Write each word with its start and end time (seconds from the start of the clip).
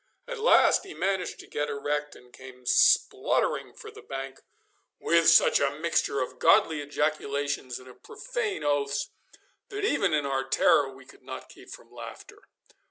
At 0.27 0.39
last 0.39 0.83
he 0.83 0.95
managed 0.95 1.39
to 1.41 1.45
get 1.47 1.69
erect, 1.69 2.15
and 2.15 2.33
came 2.33 2.65
spluttering 2.65 3.75
for 3.75 3.91
the 3.91 4.01
bank 4.01 4.41
with 4.99 5.29
such 5.29 5.59
a 5.59 5.69
mixture 5.69 6.21
of 6.21 6.39
godly 6.39 6.81
ejaculations 6.81 7.77
and 7.77 7.87
of 7.87 8.01
profane 8.01 8.63
oaths 8.63 9.11
that, 9.69 9.85
even 9.85 10.11
in 10.15 10.25
our 10.25 10.43
terror, 10.43 10.89
we 10.89 11.05
could 11.05 11.21
not 11.21 11.49
keep 11.49 11.69
from 11.69 11.91
laughter. 11.91 12.41